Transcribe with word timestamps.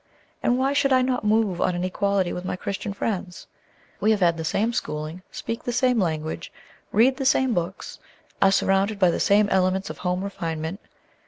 And 0.41 0.57
why 0.57 0.73
should 0.73 0.91
I 0.91 1.03
not 1.03 1.23
move 1.23 1.61
on 1.61 1.75
an 1.75 1.83
equality 1.83 2.33
with 2.33 2.43
my 2.43 2.55
Christian 2.55 2.91
friends? 2.91 3.45
We 3.99 4.09
have 4.09 4.19
had 4.21 4.35
the 4.35 4.43
same 4.43 4.73
schooling, 4.73 5.21
speak 5.29 5.61
the 5.63 5.71
same 5.71 5.99
language, 5.99 6.51
read 6.91 7.17
the 7.17 7.23
same 7.23 7.53
books, 7.53 7.99
are 8.41 8.51
surrounded 8.51 8.97
by 8.97 9.11
the 9.11 9.19
same 9.19 9.47
elements 9.49 9.91
of 9.91 9.99
home 9.99 10.23
refinement. 10.23 10.79